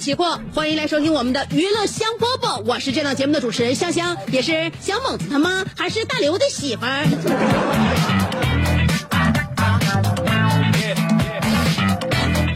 [0.00, 7.04] 起过，欢迎来收听我们的娱乐香饽饽，我是这档节目的主持人香香，也是小猛子他妈，还是大刘的媳妇儿。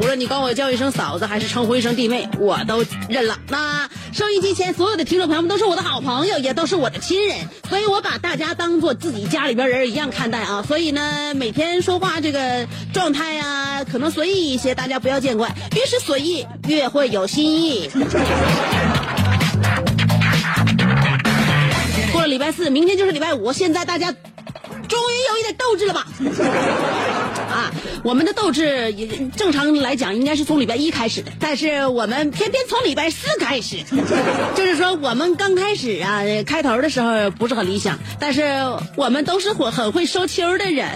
[0.00, 3.38] 无论你管我叫一声嫂子，还是称呼一声弟妹，我都认了。
[3.48, 7.36] 那收音机前所有的听众朋友们都是我的好朋友，也都是我的亲人，
[7.68, 10.62] 所以我把大家当做自己家里边人一样看待啊。
[10.62, 15.52] 所以呢，每天说话这个状态呀、可能随意一些，大家不要见怪。
[15.74, 17.90] 越是随意，越会有新意。
[22.12, 24.14] 过了礼拜四，明天就是礼拜五，现在大家
[24.88, 26.06] 终于有一点斗志了吧？
[27.50, 27.70] 啊，
[28.02, 28.92] 我们的斗志
[29.36, 33.78] 正常来讲应该是从礼拜一开始的，但是我们偏偏从礼拜四开始，
[34.54, 38.42] 就是说我们刚开始啊，开头的时候不是很理想，但是
[38.96, 40.88] 我们都是很很会收秋的人，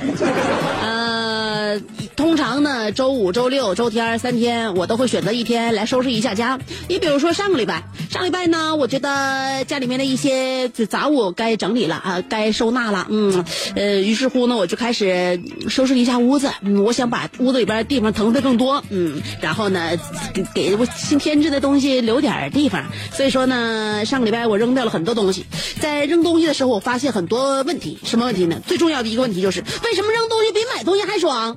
[0.82, 1.80] 呃，
[2.16, 6.58] 通常呢，周五、周六、周天三天，我都会选择一天来收拾一下家。
[6.88, 7.84] 你比如说上个礼拜，
[8.18, 13.44] 上礼拜呢，我觉得家里面的一些杂物该整理了啊，该收纳了，嗯，
[13.76, 16.50] 呃，于是乎呢，我就开始收拾一下屋子，
[16.84, 19.92] 我想把屋子里边地方腾的更多，嗯，然后呢，
[20.34, 22.86] 给给我新添置的东西留点地方。
[23.12, 25.46] 所以说呢，上个礼拜我扔掉了很多东西，
[25.80, 28.60] 在扔东西的时候，我发现很多问题，什么问题呢？
[28.66, 31.56] 最重要的一个问题就是，为什么扔东西比买东西还爽？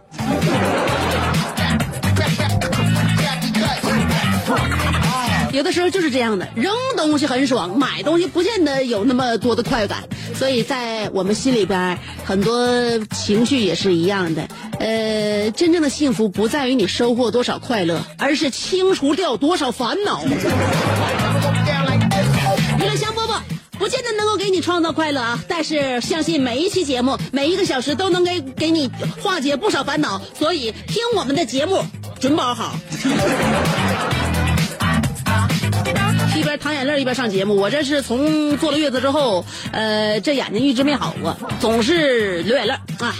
[5.53, 10.03] 有的时候就是这样的，扔东西很爽，买东西不见得有那么多的快感。
[10.33, 12.65] 所以在我们心里边，很多
[13.07, 14.47] 情绪也是一样的。
[14.79, 20.23] 呃，真正的幸福不在于你收获多少快乐，而是清除掉多少烦恼。
[20.23, 20.29] 娱
[22.83, 23.41] 乐香饽饽
[23.77, 28.89] 不见得能够给你创造快乐啊，但是相信每一期节目，每一个小时都能给给你
[29.21, 30.21] 化解不少烦恼。
[30.39, 31.83] 所以听我们的节目
[32.19, 32.73] 准保好。
[36.41, 43.15] 一边淌眼泪一边上节目，我这是从坐了月子之后，呃，这眼睛一直没好过，总是流眼泪啊。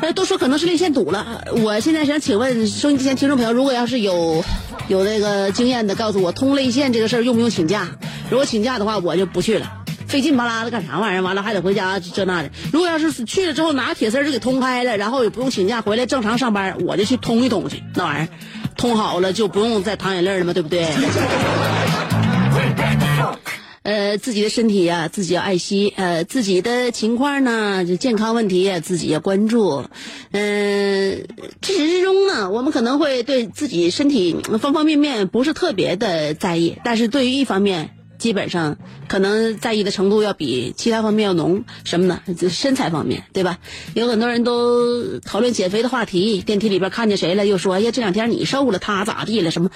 [0.00, 4.42] 呃，都说可能是泪腺堵了，我现在想请问收音机前听众朋友，如果要是有
[4.88, 7.86] 有那个经验的，告诉我通泪腺这个事儿用不用请假？
[8.30, 9.70] 如果请假的话，我就不去了，
[10.08, 11.20] 费劲巴拉的干啥玩意儿？
[11.22, 12.48] 完了还得回家这那的。
[12.72, 18.28] 如果要是去了之后拿铁丝就给通开了，然后也不用请假回来正常上班，我就去通一通去，那玩意儿
[18.74, 20.86] 通好了就不用再淌眼泪了嘛，对不对？
[23.82, 25.92] 呃，自己的身体呀、自己要爱惜。
[25.96, 29.84] 呃，自己的情况呢，就健康问题呀，自己要关注。
[30.30, 31.26] 嗯、
[31.60, 37.90] 至始至终呢，我们可能会对自己身体方方面面不是特别的在意，但是对于一方面，
[38.22, 38.76] 基本上
[39.08, 41.64] 可能在意的程度要比其他方面要浓。
[41.82, 42.20] 什么呢？
[42.38, 43.58] 就身材方面，对吧？
[43.94, 49.70] 有很多人都讨论减肥的话题，电梯里边看见谁了，又说：“哎呀，这两天你瘦了，他咋地了？”什么，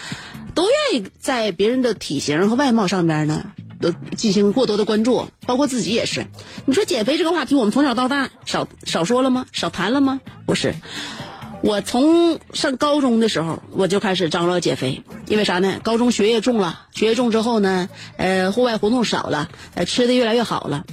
[0.55, 3.47] 都愿意在别人的体型和外貌上边呢，
[3.81, 6.25] 都进行过多的关注，包括自己也是。
[6.67, 9.45] 你说减肥这个话题，我们从小到大少少说了吗？
[9.51, 10.21] 少谈了吗？
[10.47, 10.73] 不是。
[11.67, 15.81] 我从上高中的时候，我就开始张罗减肥，因为啥呢？
[15.83, 20.85] 高中学业重了，学业重之后呢，呃，户外活动少了，呃，吃的越来越好了，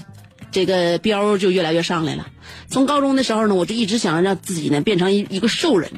[0.51, 2.25] 这个膘就越来越上来了。
[2.69, 5.91] 从高中的时候呢，我就一直想让自己呢变成一一个瘦人。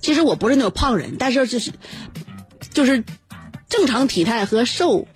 [0.00, 1.70] 其实我不是那种胖人，但是就是
[2.74, 3.04] 就是
[3.68, 5.06] 正常体态和瘦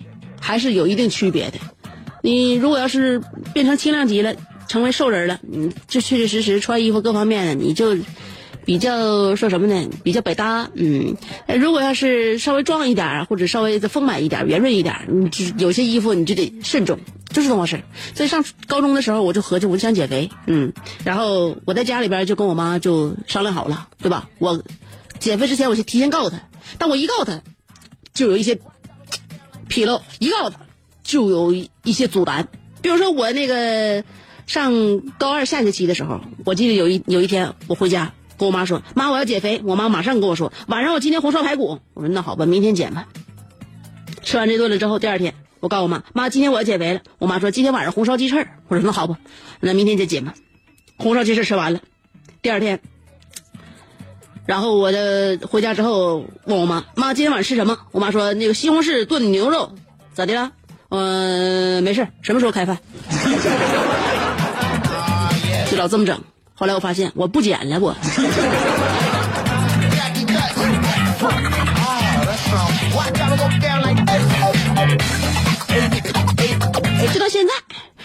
[0.41, 1.59] 还是有一定区别的。
[2.23, 3.21] 你如果要是
[3.53, 4.33] 变成轻量级了，
[4.69, 7.97] 成为瘦人了，你这确确实实穿衣服各方面的你就
[8.64, 9.88] 比较说什么呢？
[10.02, 10.70] 比较百搭。
[10.75, 11.16] 嗯，
[11.61, 16.99] 如果要是稍微壮一点儿，或者稍微的丰满一点儿、圆润一点儿，你就有些衣服你就得慎重，
[17.31, 17.82] 就是这么回事儿。
[18.14, 20.72] 所以上高中的时候，我就合计我就想减肥，嗯，
[21.05, 24.28] 然后我在家里边就跟我妈就商量好了，对吧？
[24.38, 24.62] 我
[25.19, 26.40] 减肥之前我就提前告诉她，
[26.78, 27.43] 但我一告诉她，
[28.12, 28.58] 就有一些
[29.69, 30.60] 纰漏，一告诉她
[31.02, 32.49] 就有一些阻拦。
[32.82, 34.05] 比如说我那个
[34.46, 43.06] 上高二下学期的时候，我记得有一有一天我回家跟我妈说：“妈，我要减肥。”我妈马上跟我说：“晚上我今天红烧排骨。”我说：“那好吧，明天减吧。”
[44.22, 49.19] 吃完这顿了之后，第二天我告诉我妈：“妈，今天我要减肥了。”我妈说：“今天晚上红烧鸡翅。”我说：“那好吧，
[49.60, 50.34] 那明天就减吧。”
[50.98, 51.81] 红烧鸡翅吃完了，
[52.40, 52.81] 第二天，
[54.46, 59.72] 然后我的回家之后问我妈：“妈，今天晚上吃什么？”我妈说：“那个西红柿炖牛肉，
[60.12, 60.52] 咋的了？”
[60.90, 62.78] 嗯、没事，什么时候开饭？
[65.70, 66.22] 就老这么整。
[66.56, 67.97] 后来我发现我不减了，我。
[77.12, 77.53] 直到现在，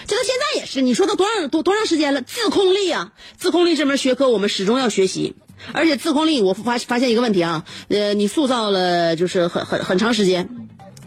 [0.07, 0.81] 直到现在也是。
[0.81, 2.22] 你说都多长多多长时间了？
[2.22, 5.36] 自控力啊，自控力这门学科我们始终要学习。
[5.74, 10.50] 而且自控力，我发发现一个问题啊，呃，你塑造了就是很很很长时间，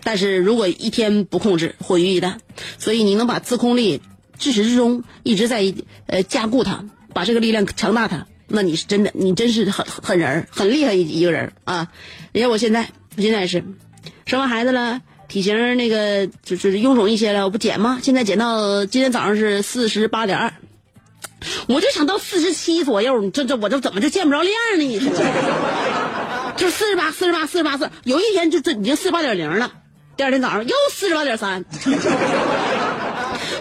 [0.04, 2.34] 但是如果一天不控制，毁于一旦。
[2.78, 4.00] 所以你能把自控力
[4.38, 5.74] 至始至终一直在
[6.06, 11.88] 呃加固它，把这个力量强大它，那你是真的，你真是很很人儿，很厉害一一个人啊！
[12.32, 13.64] 你看我现在，我现在也是
[14.26, 17.98] 生完孩子了，体型那个就是臃肿一些了，我不减吗？
[18.02, 20.52] 现在减到今天早上是四十八点二。
[21.66, 24.84] 我就想到四十七左右，你这这我这怎么就见不着亮呢？
[24.84, 25.12] 你说，
[26.56, 29.72] 就四十八、四十八、四十八、四，有一天就这已经四十八点零了，
[30.16, 31.64] 第二天早上又四十八点三。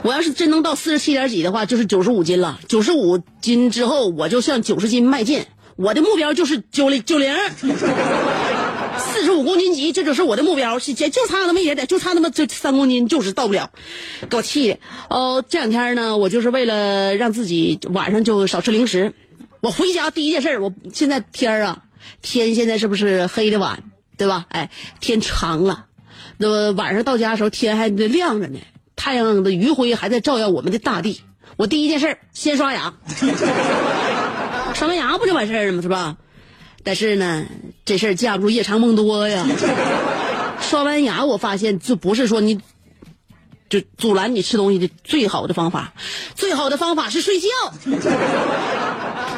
[0.04, 2.60] 我要是真能到四十七点几的话，就是九十五斤了。
[2.68, 5.46] 九十五斤之后，我就向九十斤迈进。
[5.76, 7.34] 我的目标就是九零九零，
[8.98, 10.80] 四十五公斤级，这就是我的目标。
[10.80, 13.72] 就就差那么一点点，就差那么就三公斤，就是到不了，
[14.30, 14.80] 给我气的。
[15.10, 19.14] 哦，这两天呢，我就是为了让自己晚上就少吃零食。
[19.62, 21.84] 我回家第一件事，我现在天儿啊，
[22.22, 23.84] 天现在是不是黑的晚，
[24.18, 24.46] 对吧？
[24.50, 25.86] 哎，天长了，
[26.38, 28.60] 那么晚上到家的时候天还亮着呢，
[29.02, 31.22] 太阳的余晖还在照耀我们的大地。
[31.58, 32.94] 我第一件事儿先刷牙，
[34.76, 35.82] 刷完牙不就完事儿了吗？
[35.82, 36.18] 是吧？
[36.84, 37.48] 但是呢，
[37.84, 39.44] 这事儿架不住夜长梦多呀。
[40.60, 42.62] 刷完牙，我发现这不是说你
[43.70, 45.94] 就阻拦你吃东西的最好的方法，
[46.36, 47.48] 最好的方法是睡觉。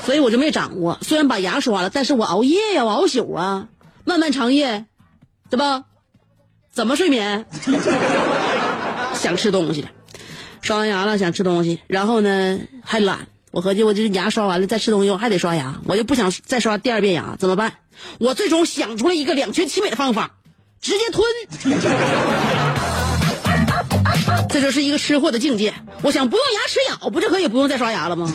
[0.05, 0.99] 所以我就没掌握。
[1.01, 3.69] 虽然把牙刷了，但是我熬夜呀，我熬宿啊，
[4.03, 4.87] 漫漫长夜，
[5.49, 5.85] 对吧？
[6.73, 7.45] 怎么睡眠？
[9.23, 9.87] 想吃东西了，
[10.61, 13.27] 刷完牙了想吃东西，然后呢还懒。
[13.51, 17.75] 我合计我这牙刷完了再吃东西，我还得刷牙，我就不想再刷第二遍牙，怎么办？
[18.19, 20.31] 我最终想出了一个两全其美的方法，
[20.81, 21.25] 直接吞。
[24.49, 25.73] 这就是一个吃货的境界。
[26.01, 28.29] 我想不用牙齿咬，不就可以不用再刷牙了吗？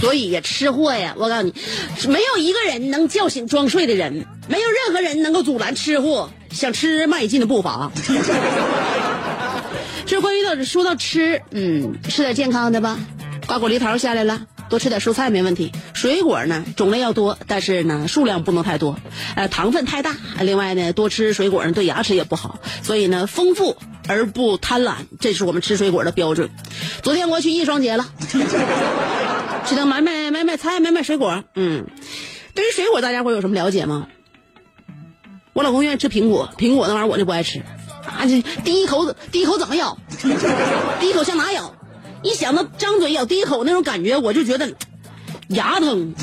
[0.00, 1.54] 所以呀，吃货呀，我告诉你，
[2.08, 7.90] 没有一个人能叫醒装睡的人，没有任何人能够阻拦吃货想吃迈进的步伐。
[10.04, 12.98] 这关于到说到吃，嗯，吃点健康的吧，
[13.46, 14.46] 瓜果梨桃下来了。
[14.68, 18.98] 多吃点蔬菜没问题，水果呢种类要多，但是呢数量不能太多，
[19.36, 20.16] 呃糖分太大。
[20.40, 23.76] 另外呢多吃水果呢对牙齿也不好，所以呢丰富
[24.08, 26.50] 而不贪婪，这是我们吃水果的标准。
[27.00, 28.06] 昨天我去艺双节了，
[29.66, 31.44] 去那买买买买菜买买水果。
[31.54, 31.86] 嗯，
[32.54, 34.06] 对于水果大家伙有什么了解吗？
[35.52, 37.60] 我老公愿意吃苹果，苹果那玩意儿我就不爱吃。
[37.60, 39.98] 啊，这第一口第一口怎么咬？
[41.00, 41.74] 第一口向哪咬？
[42.22, 44.74] 一想到张嘴咬第一口那种感觉，我就觉得
[45.48, 46.14] 牙疼，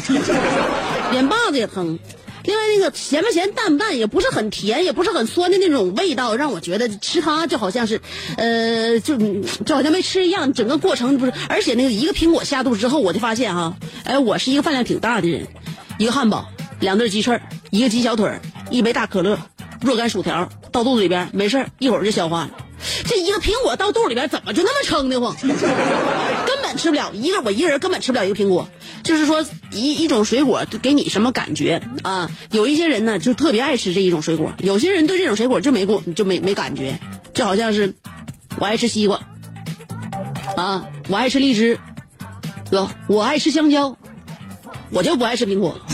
[1.12, 2.00] 脸巴子也疼。
[2.44, 8.02] 另外那个咸不咸淡不淡，也不是很甜，也不是很酸的那种味道，让我觉得吃它就好像是，
[8.38, 10.54] 呃，就就好像没吃一样。
[10.54, 15.48] 整个过程不是，而且那个一个苹果下肚之后，我就发现哈，哎，我是一个饭量挺大的人，
[15.98, 19.40] 一个汉堡，两对鸡翅，一个鸡小腿，一杯大可乐，
[19.82, 22.52] 若干薯条到肚子里边，没事一会儿就消化了。
[23.06, 25.36] 这一个苹果到肚里边怎么就那么撑的慌？
[26.46, 28.68] 根本吃不了一个，我一个人根本吃不了一个苹果。
[29.04, 32.30] 就是说一一种水果给你什么感觉啊？
[32.52, 37.00] 有一些人呢就特别爱吃这一种水果，有些人对这种水果就没过就没没感觉，
[37.34, 37.94] 就好像是
[38.60, 39.20] 我爱吃西瓜
[40.56, 41.80] 啊，我爱吃荔枝，
[42.72, 43.98] 哥，我爱吃香蕉，
[44.90, 45.78] 我就不爱吃苹果。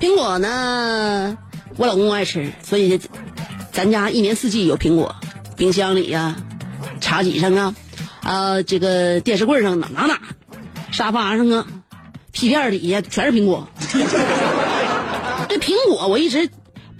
[0.00, 1.38] 苹果呢，
[1.76, 3.00] 我老公爱吃，所以
[3.74, 5.16] 咱家一年四季有苹果，
[5.56, 6.36] 冰箱里呀、
[7.00, 7.74] 茶几上啊，
[8.22, 10.20] 啊，这个电视柜上哪哪哪，
[10.92, 11.66] 沙发上啊，
[12.30, 13.68] 皮片底下全是苹果。
[15.48, 16.48] 对苹果我一直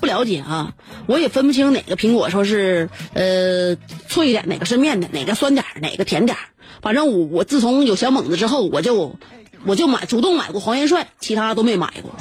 [0.00, 0.72] 不了解啊，
[1.06, 3.76] 我也分不清哪个苹果说是呃
[4.08, 6.36] 脆的，哪个是面的，哪个酸点哪个甜点
[6.82, 9.16] 反正我我自从有小猛子之后，我就
[9.64, 12.12] 我就买主动买过黄元帅，其他都没买过。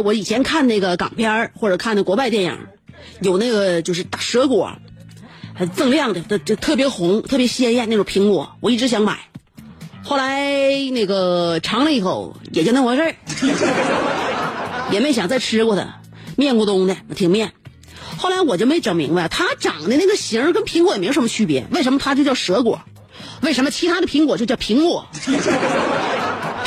[0.00, 2.58] 我以前看那个港片或者看的国外电影，
[3.20, 4.72] 有那个就是大蛇果，
[5.54, 9.18] 还锃亮的，这这特别红、特别鲜艳那种苹果，我一直想买。
[10.02, 13.14] 后来那个尝了一口，也就那回事儿，
[14.92, 16.00] 也没想再吃过它，
[16.36, 17.52] 面咕咚的，挺面。
[18.18, 22.80] 后来我就没整明白，它长的那个形跟苹果也没有什么区别，为什么它就叫蛇果？
[23.40, 25.06] 为什么其他的苹果就叫苹果？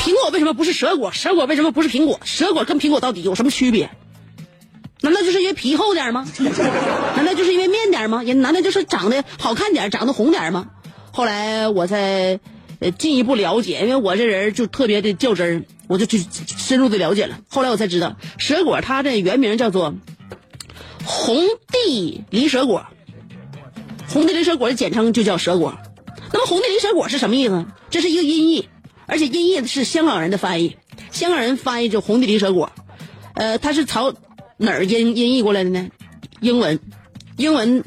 [0.08, 1.12] 苹果为什么不是蛇果？
[1.12, 2.18] 蛇果为什么不是苹果？
[2.24, 3.90] 蛇果跟苹果到底有什么区别？
[5.02, 6.26] 难道就是因为皮厚点吗？
[7.14, 8.24] 难道就是因为面点吗？
[8.24, 10.70] 也难道就是长得好看点、长得红点吗？
[11.12, 12.40] 后来我才
[12.96, 16.24] 进一步了解，因为我这人就特别的较真儿，我就去
[16.56, 17.40] 深入的了解了。
[17.50, 19.94] 后来我才知道，蛇果它的原名叫做
[21.04, 22.86] 红地梨蛇果，
[24.08, 25.74] 红地梨蛇果的简称就叫蛇果。
[26.32, 27.66] 那么红地梨蛇果是什么意思？
[27.90, 28.70] 这是一个音译，
[29.08, 30.76] 而且音译是香港人的翻译，
[31.10, 32.70] 香港人翻译就红地梨蛇果。
[33.34, 34.14] 呃，它是朝
[34.58, 35.88] 哪儿音音译过来的呢？
[36.40, 36.78] 英文，
[37.36, 37.82] 英文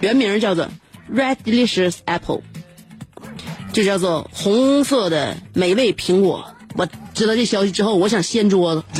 [0.00, 0.68] 原名叫做
[1.14, 2.40] Red Delicious Apple，
[3.72, 6.46] 就叫做红色的美味苹果。
[6.74, 8.82] 我知道这消息之后，我想掀桌子。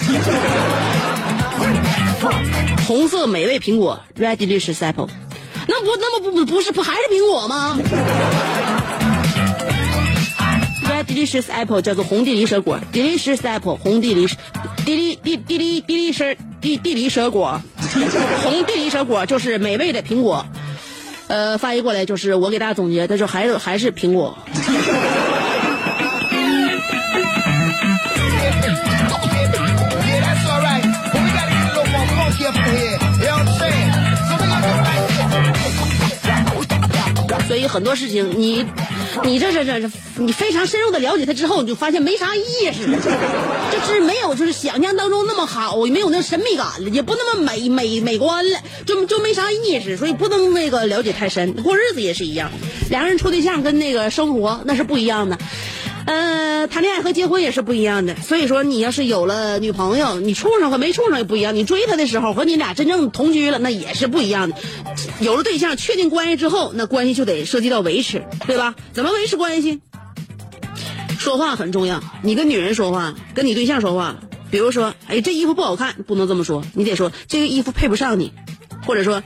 [2.86, 5.08] 红色美味苹果 Red Delicious Apple，
[5.66, 7.78] 那不那么不不是不还是苹果吗
[11.04, 14.26] Delicious Apple 叫做红地梨蛇果，Delicious Apple 红地梨，
[14.84, 17.60] 地梨地地梨地梨蛇地地梨蛇果，
[18.42, 20.46] 红地梨蛇果就是美味的苹果。
[21.28, 24.38] 呃，翻译过来就是我给大家总结，他说还是还是苹果。
[37.48, 38.64] 所以很多事情你，
[39.24, 42.42] 你这这这这你非常深入的了解他之后，你就发现没啥意
[42.72, 51.52] 思，就是没有就是想象当中那么好，也没有那神秘感了，也不那么美美美观了，就就没啥意思，所以不能那个了解太深。
[51.62, 52.50] 过日子也是一样，
[52.90, 55.38] 两个人处对象跟那个生活那是不一样的。
[56.04, 61.54] 呃，谈恋爱和结婚也是不一样的，所以说你要是有了女朋友，你处上和没处上也不一样。
[61.54, 64.56] 你追她的时候和你俩真正同居了，那也是不一样的。
[65.20, 68.74] 有了对象，确定关系之后，那关系就得涉及到维持，对吧？
[68.92, 69.80] 怎么维持关系？
[71.18, 72.02] 说话很重要。
[72.22, 74.16] 你跟女人说话，跟你对象说话，
[74.50, 78.32] 比如说，哎，这衣服不好看，不能这么说，你得说这个衣服配不上你，
[78.84, 79.22] 或者说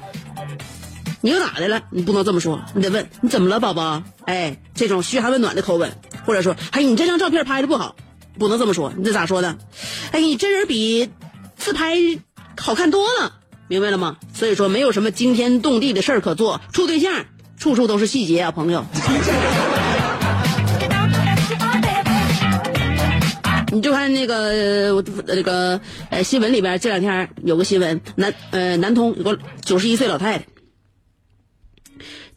[1.21, 1.83] 你又咋的了？
[1.91, 4.03] 你不能这么说，你得问你怎么了，宝宝？
[4.27, 5.93] 哎，这种嘘寒问暖的口吻，
[6.25, 7.97] 或者说，哎，你这张照片拍的不好，
[8.39, 9.57] 不能这么说，你这咋说的？
[10.13, 11.11] 哎，你真人比
[11.57, 11.97] 自拍
[12.59, 13.33] 好看多了，
[13.69, 14.17] 明白了吗？
[14.35, 17.25] 所以说，没有什么惊天动地的事儿可做，处对象
[17.59, 18.85] 处处都是细节啊，朋友。
[23.73, 30.47] 你就看那个呃那个呃新闻里边这两天有个新闻，南呃南通有个九十一岁老太太，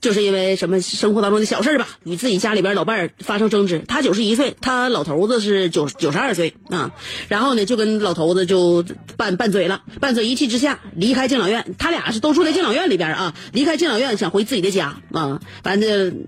[0.01, 3.83] 就是因为什么生活当中的小事吧，与自己家里边老伴儿发生争执。
[3.87, 6.91] 她九十一岁，她老头子是九九十二岁啊。
[7.27, 8.83] 然后呢，就跟老头子就
[9.17, 11.75] 拌拌嘴了，拌嘴一气之下离开敬老院。
[11.77, 16.25] 他俩是都住在敬老院里边啊，离开敬老院想回自己的家啊，反正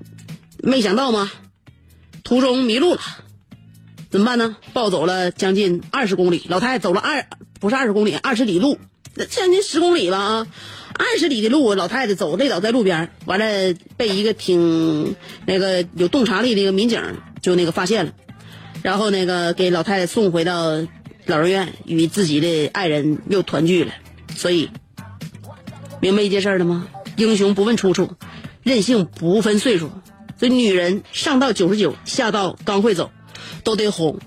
[0.62, 1.32] 没想到嘛，
[2.24, 3.02] 途中迷路了。
[4.10, 4.58] 怎么办呢？
[4.74, 7.26] 暴走了将近二十公里，老太太走了二
[7.62, 8.78] 不是二十公里，二十里路，
[9.30, 10.48] 将近十公里吧啊，
[10.94, 17.02] 二十里的路，老太太走累倒在路边，完了被一个挺那个有洞察力的一个民警
[17.42, 18.14] 就那个发现了，
[18.82, 20.86] 然后那个给老太太送回到
[21.26, 23.92] 老人院，与自己的爱人又团聚了。
[24.36, 24.70] 所以，
[26.00, 26.88] 明白一件事了吗？
[27.18, 28.12] 英雄不问出处，
[28.64, 29.92] 任性不分岁数。
[30.40, 33.12] 所以，女人上到九十九，下到刚会走。
[33.64, 34.20] 都得哄。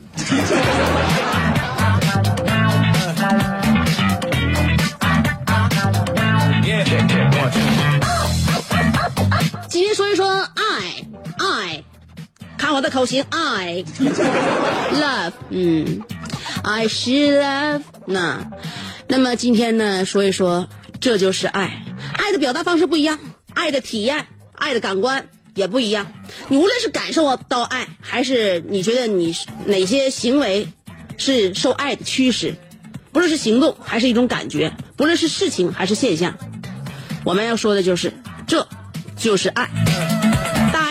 [12.65, 13.85] 看我的口型爱
[14.95, 16.01] love，嗯
[16.63, 18.51] ，I she love 那，
[19.07, 20.67] 那么今天呢说一说，
[20.99, 21.85] 这就是爱，
[22.17, 23.19] 爱的表达方式不一样，
[23.53, 25.27] 爱的体验，爱的感官。
[25.55, 26.11] 也不一样，
[26.49, 30.67] 你无论是感受到爱，还是你觉得你哪些行为
[31.19, 32.57] 是受爱的驱使，
[33.13, 36.39] 不论是行动还是一种感觉，不论是事情还是现象，
[37.25, 38.15] 我们要说的就是，
[38.47, 38.67] 这
[39.19, 39.69] 就是爱。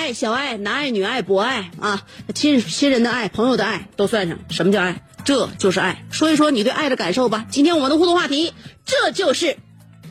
[0.04, 2.02] 爱、小爱、男爱、女爱、博爱啊，
[2.36, 4.38] 亲亲人的爱、朋友的爱都算上。
[4.50, 5.02] 什么叫爱？
[5.24, 6.04] 这就是爱。
[6.12, 7.46] 说一说你对爱的感受吧。
[7.50, 9.56] 今天我们的互动话题，这就是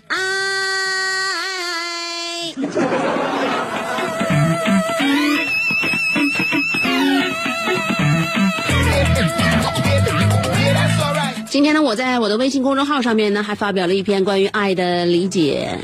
[0.08, 0.16] 爱。
[11.50, 15.78] 今天呢，我在我的微信公众号上面呢，还发表了一篇关于爱的理解。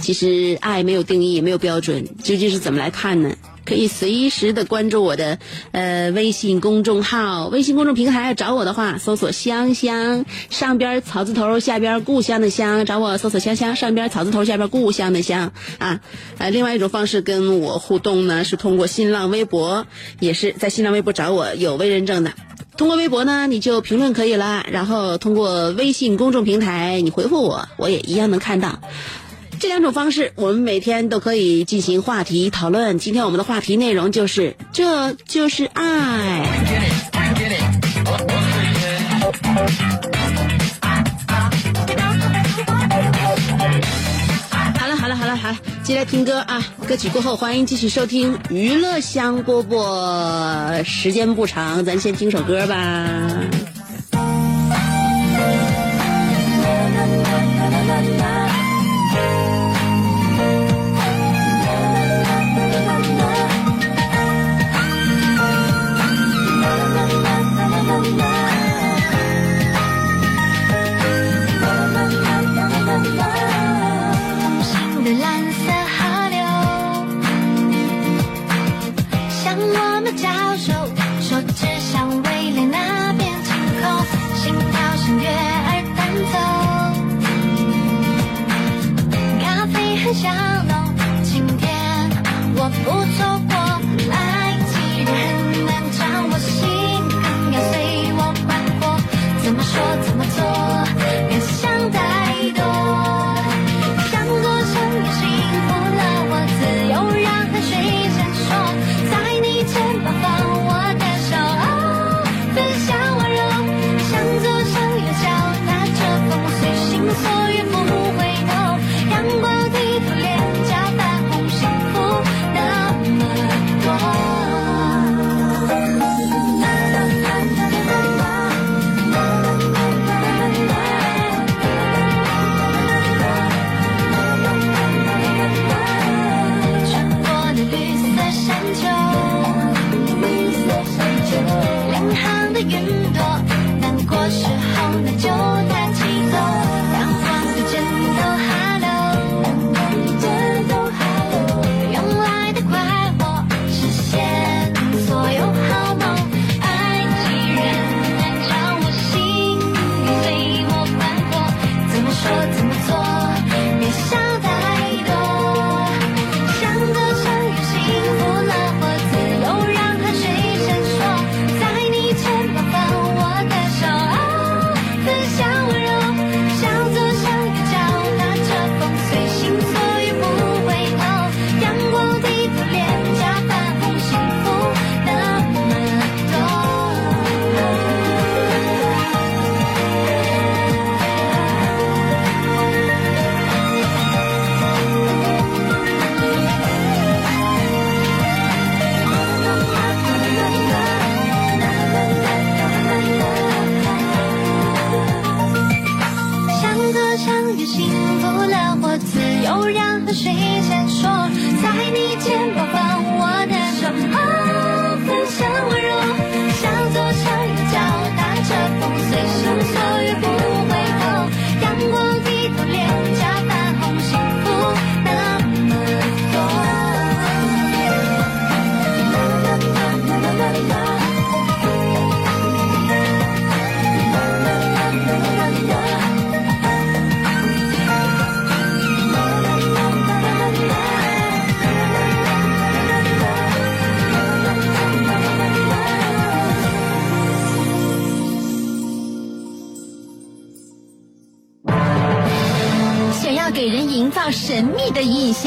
[0.00, 3.34] 其实爱没有定义，也没有标准，究竟是怎么来看呢？
[3.64, 5.40] 可以随时的关注我的
[5.72, 16.00] 呃微信公众号，微信公众平台找我的话，搜索香香，上边草字头，下边故乡的乡，找我搜索香香，上边草字头，下边故乡的乡啊。
[16.38, 19.88] 呃，另外一种方式跟我互动呢，是通过新浪微博，
[20.20, 22.32] 也是在新浪微博找我，有微认证的。
[22.76, 28.78] 通过微博呢，你就评论可以了，然后通过微信公众平台你回复我，我也一样能看到。
[29.58, 32.98] 这两种方式，我们每天都可以进行话题讨论。
[32.98, 36.44] 今天我们的话题内容就是，这就是爱。
[44.78, 46.62] 好了好了好了好了，接下来听歌啊！
[46.86, 50.84] 歌曲过后，欢迎继续收听娱乐香饽饽。
[50.84, 53.06] 时间不长，咱先听首歌吧。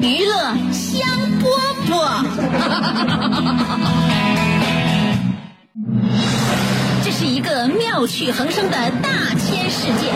[0.00, 1.08] 娱乐香
[1.42, 1.50] 饽
[1.90, 2.24] 饽。
[7.04, 10.12] 这是一个妙趣横生的大千世界。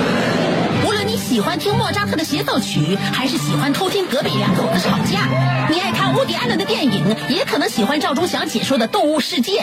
[0.86, 5.28] 无论你喜欢听莫扎特的协奏曲，还是喜欢偷听隔壁两口子吵架，
[5.68, 9.62] 你爱看乌迪安伦的电影，也可能喜欢赵忠祥解说的《动物世界》。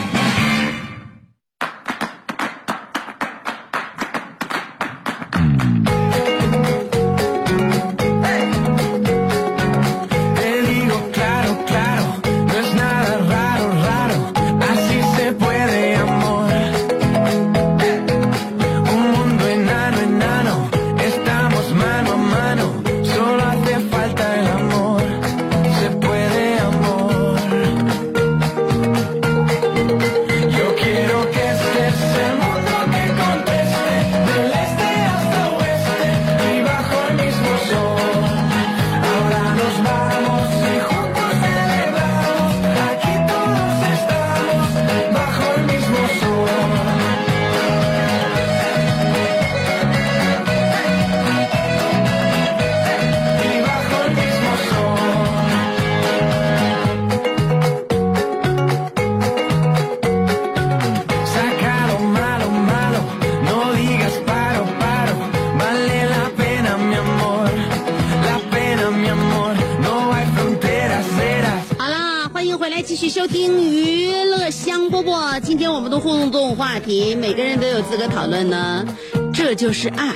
[78.13, 78.85] 讨论呢。
[79.33, 80.13] 这就是爱。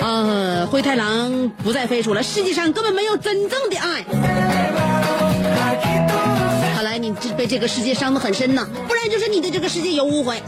[0.00, 4.04] 呃，灰太狼不再飞出了，世界上根本没有真正的爱。
[6.74, 10.42] 看来你这被这个世界伤得很深呐，不然就是你对这个世界有误会。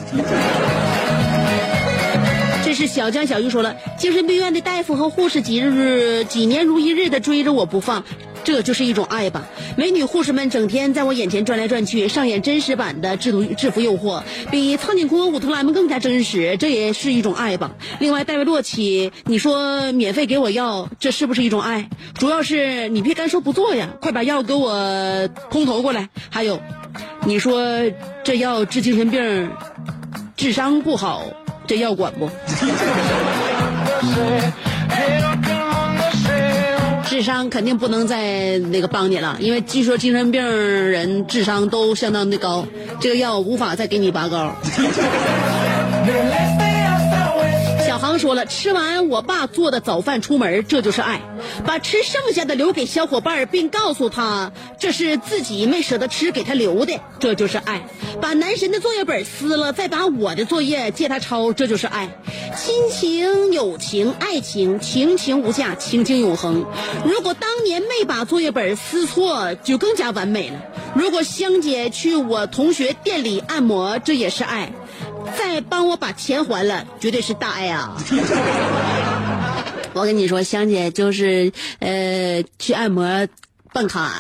[2.65, 8.05] 这是小江小鱼说了，精神病院的大夫和护士几日几年如一日的追着我不放，
[8.47, 9.45] 这就是一种爱吧。
[9.77, 17.73] 美女护士们整天在我眼前转来转去，上演真实版的制毒制服诱惑，比苍井空和武藤兰们更加真实，这也是一种爱吧。
[17.99, 21.91] 另外，戴维洛奇，你说免费给我药，这是不是一种爱？
[22.15, 26.09] 主要是你别干说不做呀，快把药给我空投过来。
[26.31, 26.61] 还有，
[27.25, 27.61] 你说
[28.23, 29.51] 这药治精神病，
[30.37, 31.25] 智商不好，
[31.67, 32.31] 这药管不？
[37.17, 42.67] 智商肯定不能再那个帮你了，因为据说精神病人智商都相当的高，
[43.01, 44.55] 这个药无法再给你拔高。
[48.19, 51.21] 说了，吃完我爸做的早饭出门，这就是爱；
[51.67, 57.81] 把吃剩下的留给小伙伴，并告诉他这是自己没舍得吃给他留的，这就是爱；
[58.21, 62.09] 把男神的作业本撕了，再把我的作业借他抄，这就是爱。
[62.57, 66.65] 亲情、友情、爱情，情情无价，情情永恒。
[67.05, 70.63] 如果当年没把作业本撕错，就更加完美了。
[70.95, 74.73] 如果香姐去我同学店里按摩，这也是爱。
[75.37, 77.97] 再帮我把钱还了，绝对是大爱啊！
[79.95, 83.27] 我跟你说，香姐就是呃去按摩
[83.73, 84.13] 办卡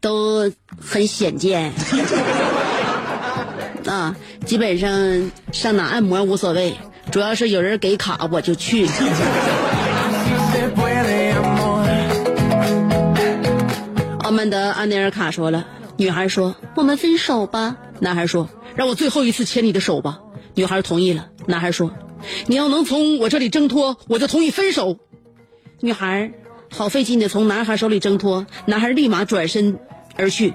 [0.00, 1.72] 都很显见
[3.86, 6.76] 啊，基本上上哪按摩无所谓，
[7.10, 8.88] 主要是有人给卡我就去。
[14.20, 15.64] 澳门的安内尔卡说了，
[15.96, 20.20] 女孩说我们分手吧，男孩说让我最后一次牵你的手吧，
[20.54, 21.90] 女孩同意了，男孩说
[22.46, 24.98] 你要能从我这里挣脱，我就同意分手。
[25.80, 26.32] 女孩
[26.70, 29.78] 好费劲的从男孩手里挣脱，男孩立马转身
[30.16, 30.54] 而去。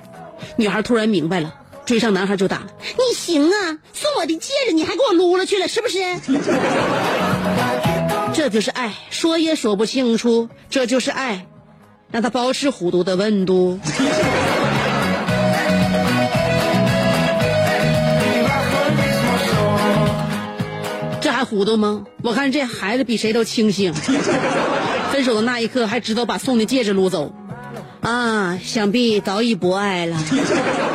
[0.56, 1.54] 女孩突然明白了，
[1.86, 2.68] 追上男孩就打。
[2.82, 5.98] 你行啊，送我的戒指你还给我撸了去了，是不是？
[8.34, 11.48] 这就是爱，说也说不清楚，这就是爱，
[12.12, 13.80] 让它保持糊涂的温度。
[21.50, 22.04] 糊涂吗？
[22.24, 23.94] 我看这孩子比谁都清醒。
[25.12, 27.34] 分手的那一刻还知道把送的戒指撸走，
[28.02, 30.18] 啊，想必早已不爱了。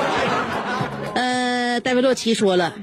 [1.15, 2.75] 呃，戴维洛奇说了，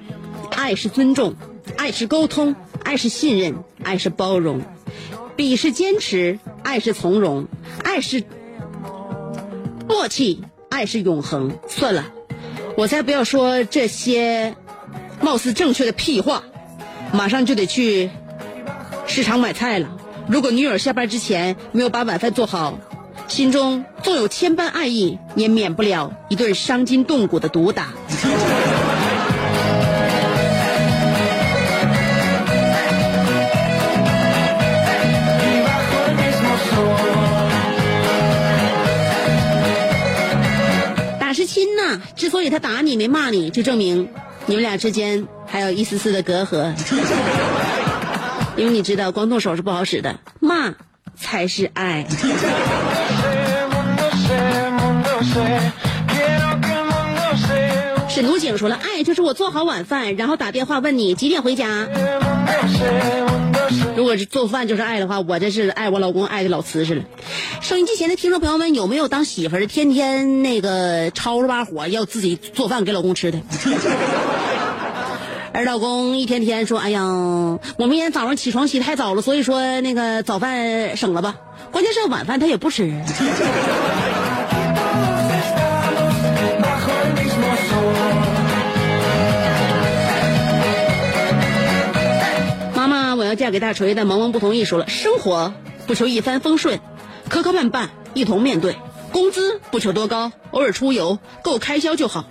[0.51, 1.35] 爱是尊重，
[1.77, 4.61] 爱是沟通，爱是信任，爱是包容，
[5.35, 7.47] 比是坚持，爱是从容，
[7.83, 8.23] 爱是
[9.87, 11.57] 默契，爱是永恒。
[11.67, 12.05] 算了，
[12.75, 14.55] 我才不要说这些
[15.21, 16.43] 貌似正确的屁话，
[17.11, 18.09] 马上就得去
[19.07, 19.89] 市场买菜了。
[20.27, 22.77] 如果女友下班之前没有把晚饭做好，
[23.27, 27.87] 心中纵有千般爱意，也免不了一顿伤筋动骨的毒打。
[41.19, 44.09] 打是亲呐，之所以他打你没骂你，就证明
[44.45, 46.73] 你们俩之间还有一丝丝的隔阂。
[48.55, 50.73] 因为你知道，光动手是不好使的，骂
[51.15, 52.05] 才是爱。
[58.09, 61.87] 沈奴警说了，爱就是我做好晚饭，然后打电话问你几点回家。
[63.95, 67.03] 如果是做饭就是爱的话，我这是爱我老公爱的老瓷实了。
[67.61, 73.39] 收音机前的听众朋友们，有没有当媳妇儿天天那个吵着把火要自己做饭给老公吃的？
[75.51, 81.35] 而老公一天天说：“哎呀，我明天早上起床起太早了，所以说那个早饭省了吧。
[81.71, 82.89] 关键是晚饭他也不吃。
[92.75, 95.53] ”妈妈，我要嫁给大锤但萌萌不同意，说了：生活
[95.87, 96.79] 不求一帆风顺，
[97.27, 98.73] 磕磕绊绊一同面对；
[99.11, 102.25] 工资不求多高，偶尔出游够开销就好。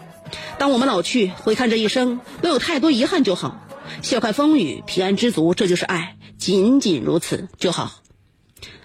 [0.59, 3.65] 当我们老去，回看这一生，没有太多遗憾就好。
[4.03, 7.93] 笑看风雨，平安知足，这就是爱，仅仅如此就好。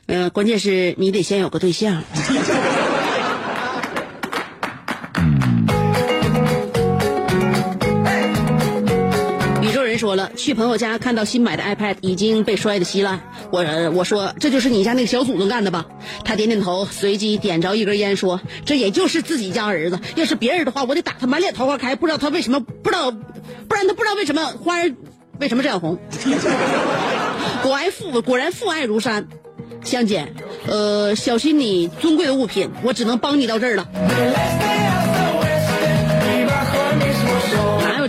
[0.05, 2.03] 嗯、关键是你得先有个对象。
[10.15, 13.21] 了，去朋友家看到新买的 iPad 已经被摔得稀烂，
[13.51, 15.85] 我我说这就是你家那个小祖宗干的吧？
[16.23, 21.95] 他点点头，随即点着一根烟说：“这也就是自己家儿子，要是别人的话，我得打他满脸桃花开。
[21.95, 24.93] 不知道他为什么，不知道，不然他不知道为什么花儿
[25.39, 25.97] 为什么这样红。
[27.63, 29.27] 果然父果然父爱如山，
[29.83, 30.33] 香姐，
[30.67, 33.87] 呃，小心你尊贵的物品，我只能帮你到这儿了。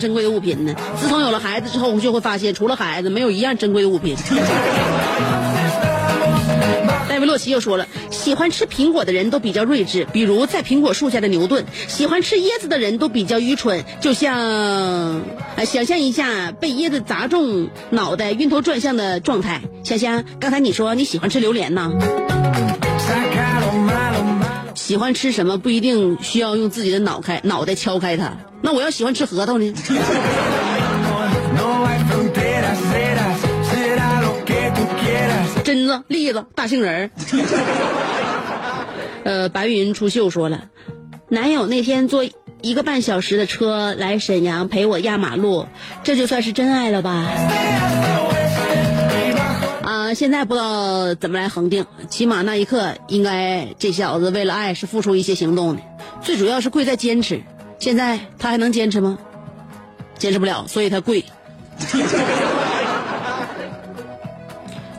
[0.04, 0.74] 珍贵的物品呢？
[1.00, 4.14] 自从有了孩子之后，我就会发现，除了孩子，没有一样珍贵的物品。
[7.08, 14.36] 戴维洛奇又说了，喜欢吃苹果的人都比较睿智，比如在苹果树下的牛顿；喜欢吃椰子的人都比较愚蠢，就像，
[15.56, 19.62] 呃，想象一下被椰子砸中脑袋晕头转向的状态。
[19.84, 21.90] 香香，刚才你说你喜欢吃榴莲呢？
[24.84, 28.36] 喜欢吃什么不一定需要用自己的脑开脑袋敲开它。
[28.60, 29.72] 那我要喜欢吃核桃呢？
[35.64, 37.10] 榛子、栗子、大杏仁儿。
[39.24, 40.64] 呃，白云出秀说了，
[41.30, 42.26] 男友那天坐
[42.60, 45.66] 一个半小时的车来沈阳陪我压马路，
[46.02, 47.24] 这就算是真爱了吧？
[50.14, 55.82] 现在不知道怎么来恒定，起码那一刻应该这小子为了爱是付出一些行动的，
[56.22, 57.42] 最主要是贵在坚持。
[57.78, 59.18] 现在他还能坚持吗？
[60.16, 61.24] 坚持不了，所以他贵。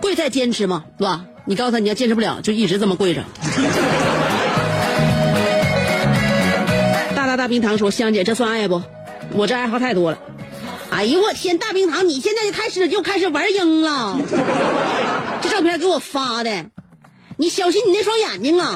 [0.01, 1.25] 贵在坚持嘛，是吧？
[1.45, 3.23] 你告诉他你要坚持不了，就一直这么跪着。
[7.15, 8.81] 大大大冰糖说：“香姐，这算爱不？
[9.33, 10.17] 我这爱好太多了。”
[10.91, 14.17] 哎呦我天，大冰糖，你现在就开始就开始玩鹰了。
[15.77, 16.65] 给我发的，
[17.37, 18.75] 你小心你那双眼睛啊！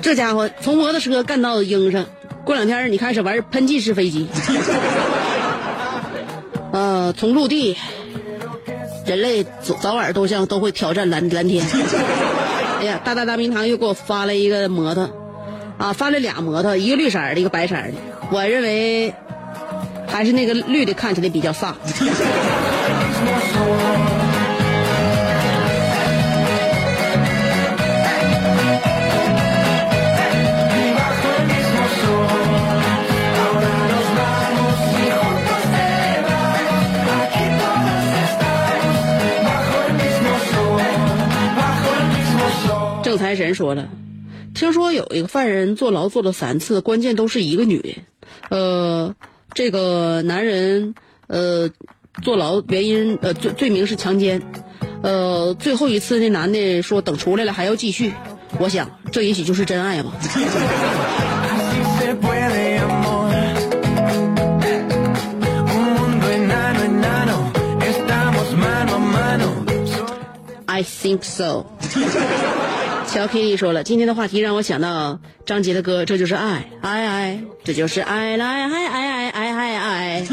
[0.00, 2.06] 这家伙从摩托车干到鹰上，
[2.44, 4.26] 过两天你开始玩喷气式飞机。
[6.72, 7.76] 呃，从陆地，
[9.06, 11.66] 人类早早晚都像都会挑战蓝蓝天。
[12.80, 15.10] 哎呀，大大大明堂又给我发了一个摩托，
[15.78, 17.92] 啊，发了俩摩托，一个绿色的，一个白色的。
[18.30, 19.14] 我认为
[20.08, 21.72] 还是那个绿的看起来比较飒。
[43.00, 43.88] 正财神说了，
[44.58, 47.94] 听说有一个犯人坐牢坐了三次，关键都是一个女的。
[48.48, 49.14] 呃，
[49.54, 50.96] 这个男人
[51.28, 51.70] 呃
[52.24, 54.42] 坐牢原因呃罪罪名是强奸。
[55.00, 58.12] 呃，最后一次那男的说等出来了还要继续。
[58.58, 60.12] 我想这也许就是真爱吧。
[70.66, 71.64] I think so。
[73.08, 80.26] 小 K 说了，今天的话题让我想到张杰的歌《这就是爱》，爱爱，这就是爱，爱爱爱爱爱。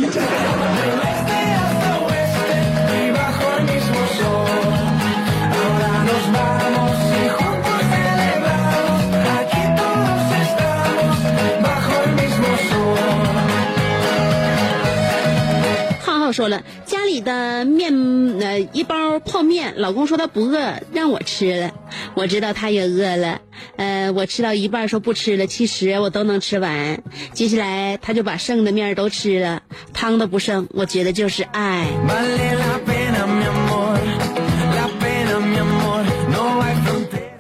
[16.04, 16.62] 浩浩说了。
[16.86, 17.94] 家里的面
[18.40, 21.72] 呃一包泡面，老公说他不饿，让我吃了。
[22.14, 23.42] 我知道他也饿了，
[23.76, 27.02] 呃，我吃到一半说不吃了，其实我都能吃完。
[27.34, 30.68] 接下来他就把剩的面都吃了，汤都不剩。
[30.72, 31.88] 我觉得就是爱。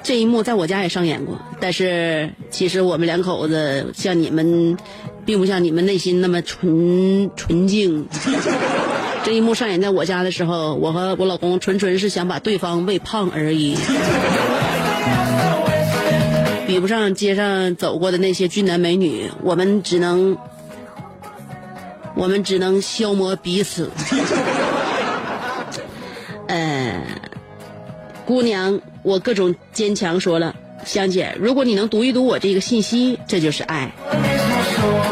[0.01, 4.77] 这一幕在我家也上演过，但是其实我们两口子像你们，
[5.25, 8.07] 并不像你们内心那么纯纯净。
[9.25, 13.75] 这一幕上演在我家的时候，我和我老公纯纯是想把对方喂胖而已，
[16.67, 20.37] 比不上街上走过的那些俊男美女，我们只能，
[22.15, 23.89] 我们只能消磨彼此。
[26.47, 27.01] 呃，
[28.27, 33.91] 姑娘，我各种坚强说了，香姐，如果你能读一读我这个信息，这就是爱。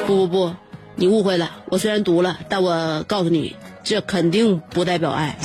[0.06, 0.54] 不不不，
[0.96, 5.36] 你误会了，我虽然读了，但我告诉你，这肯定不代表爱。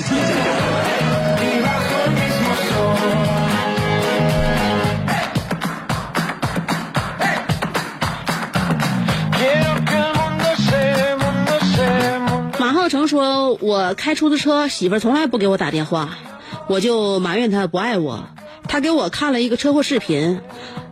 [12.58, 16.10] 马浩成说：“我开出租车，媳妇儿从来不给我打电话，
[16.68, 18.28] 我就埋怨他不爱我。
[18.68, 20.40] 他给我看了一个车祸视频，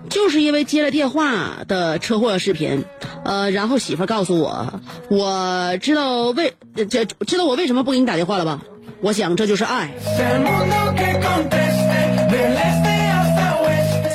[0.08, 2.84] 就是因为接了电话的车祸视频，
[3.24, 6.54] 呃，然后媳妇儿告诉我，我知道为
[6.88, 8.62] 这知道我为什么不给你打电话了吧？
[9.00, 9.90] 我想这就是爱。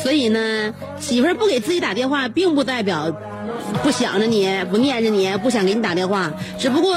[0.01, 3.15] 所以呢，媳妇儿不给自己打电话，并不代表
[3.83, 6.95] 不想着你、不念着你、不想给你打电话，只不过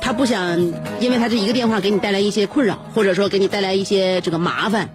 [0.00, 0.60] 他不想，
[1.00, 4.88] 因为他这一个电话给你带来一些困扰，或者说给你带来一些这个麻烦。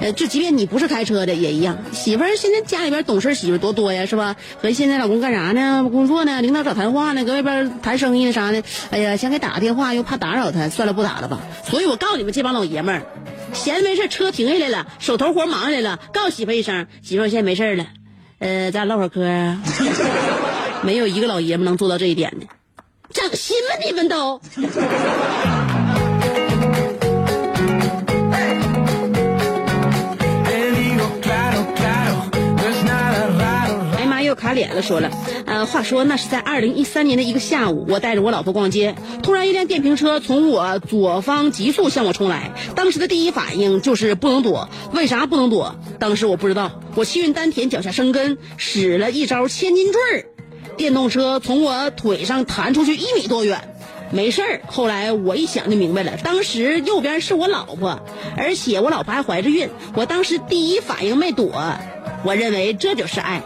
[0.00, 1.78] 呃，就即便你不是开车的也一样。
[1.92, 4.36] 媳妇儿现在家里边懂事媳妇儿多多呀，是吧？
[4.62, 5.88] 和现在老公干啥呢？
[5.90, 6.40] 工作呢？
[6.42, 7.24] 领导找谈话呢？
[7.24, 8.62] 搁外边谈生意呢啥的？
[8.90, 11.40] 哎呀，想给打个电话又怕打扰他，算了，不打了吧。
[11.68, 13.02] 所以我告诉你们这帮老爷们儿。
[13.52, 17.86] 闲着没事，车停下来了，手头活忙下来了，告诉媳妇儿一声，媳妇儿现在没事了，
[18.38, 19.20] 呃，咱唠会儿嗑。
[20.82, 22.46] 没有一个老爷们能做到这一点的，
[23.12, 24.40] 整心吧你们都。
[33.96, 35.10] 哎妈，又卡脸了，说了，
[35.44, 45.76] 呃，话说那是在二零一三年的一个下午，我带着我老婆逛街，突然一辆电瓶车从我左方急速向我冲来，当时的第一反应就是不能躲，为啥不能躲？
[45.98, 50.24] 当时我不知道，我气运丹田，脚下生根，使了一招千斤坠儿，
[50.80, 53.68] 电动车从我腿上弹出去一米多远。
[54.12, 58.00] 没事儿，后来我一想就明白了，当时右边是我老婆，
[58.34, 61.52] 而且我老婆还怀着孕，我当时第一反应没躲，
[62.24, 63.42] 我认为这就是爱。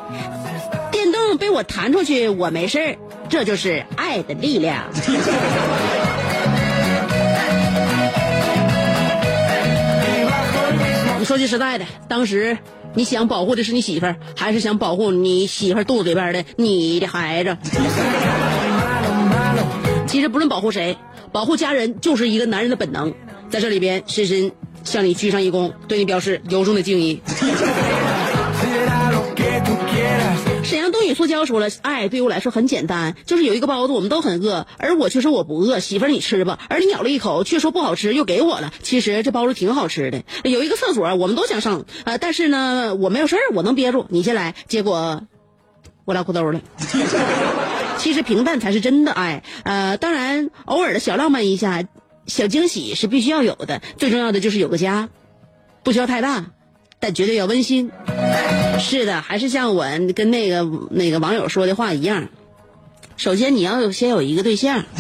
[0.93, 2.97] 电动被我弹出去，我没事儿，
[3.29, 4.85] 这就是爱的力量。
[11.25, 12.59] 说句实在的，当时
[12.95, 17.57] 你想保护的是你媳妇儿，还是想保护你媳妇儿肚子里边的你的孩子？
[20.07, 20.97] 其实不论保护谁，
[21.33, 23.13] 保护家人就是一个男人的本能。
[23.51, 24.53] 在这里边，深深
[24.85, 27.21] 向你鞠上一躬，对你表示由衷的敬意。
[31.15, 31.27] Será lo que tú quieras.
[31.27, 38.73] 沈阳东雨塑胶说了，爱对我来说很简单，就是有一个包子，我们都很饿，而我却说我不饿，媳妇儿你吃吧，而你咬了一口，却说不好吃，又给我了。
[38.83, 40.23] 其实这包子挺好吃的。
[40.43, 44.55] 有一个厕所，我们都想上，呃，但是呢，我没有事儿，我能憋住，你先来。
[44.69, 45.23] 结果
[46.05, 46.61] 我拉裤兜了。
[47.99, 51.85] 其实平淡才是真的爱，呃，当然偶尔的小浪漫一下，
[52.27, 53.81] 小惊喜是必须要有的。
[53.97, 55.09] 最重要的就是有个家，
[55.83, 56.47] 不需要太大，
[56.99, 57.91] 但绝对要温馨。
[58.79, 62.29] 是的，还是像我跟那个那个网友说的话一样，
[63.17, 64.85] 首先你要有先有一个对象。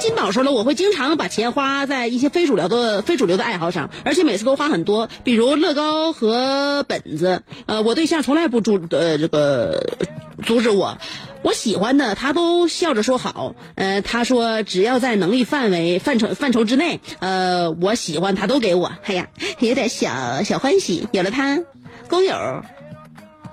[0.00, 7.42] 金宝说了，我会经常把钱花在一些非主流的非主流的爱好上，而且每次都花很多，比如乐高和本子。
[7.66, 9.98] 呃，我对象从来不阻呃这个
[10.44, 10.98] 阻止我，
[11.42, 13.54] 我喜欢的他都笑着说好。
[13.76, 18.92] 呃，他说只要在能力范围范畴范畴之内，呃，我喜欢他都给我。
[19.04, 19.28] 哎呀，
[19.60, 21.60] 有点小小欢喜，有了他，
[22.08, 22.62] 工友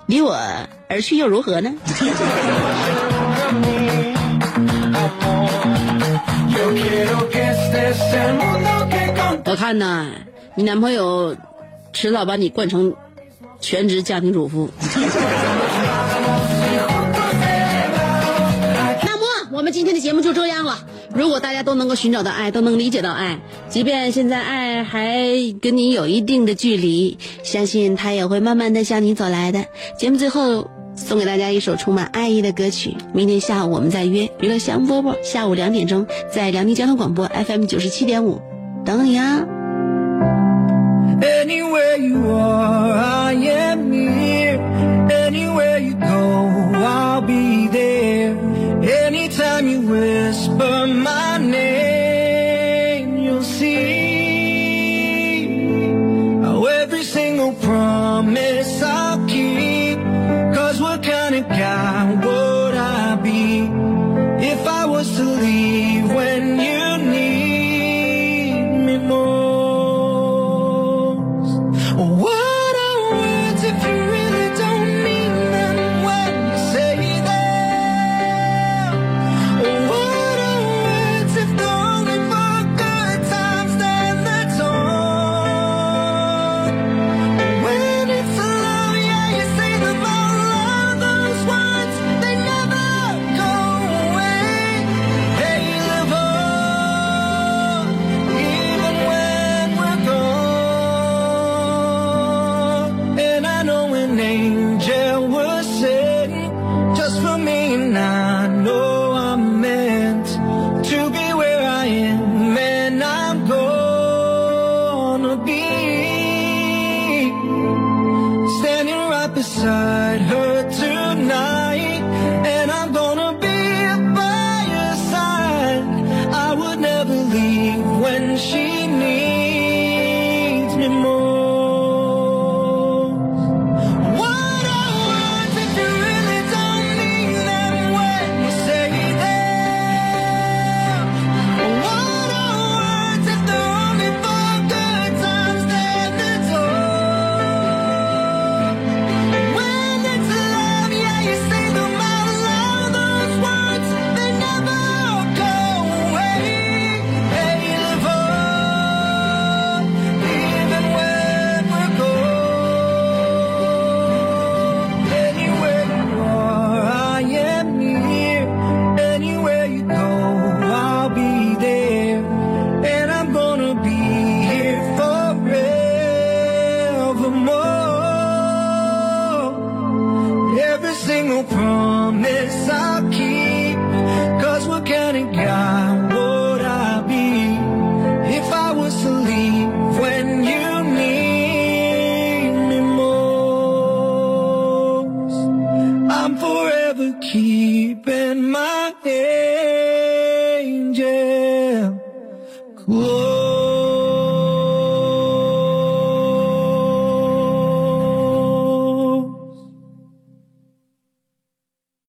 [0.08, 0.38] 离我
[0.90, 1.74] 而去又如何呢？
[9.48, 10.08] 我看呐，
[10.56, 11.36] 你男朋友
[11.94, 12.94] 迟早把你惯成
[13.62, 14.70] 全职家庭主妇。
[19.76, 20.80] 今天的节目就这样了。
[21.14, 25.20] 如果大家都能够寻找到爱，都能理解到爱，即便现在爱还
[25.62, 29.66] 跟你有一定的距离，相信他也会慢慢的向你走来的。
[29.98, 38.40] 节目最后送给大家一首充满爱意的歌曲，明天下午我们再约娱乐香饽饽，下午两点钟在辽宁交通广播 FM 九十七点五
[38.86, 39.46] 等你啊。
[41.22, 44.58] Anywhere you are, I am near.
[45.10, 46.08] Anywhere you go,
[46.78, 48.25] I'll be there.
[49.56, 53.86] Anytime you whisper my name, you'll see
[56.44, 59.98] how every single promise I'll keep.
[60.54, 63.70] Cause what kind of guy would I be
[64.46, 66.85] if I was to leave when you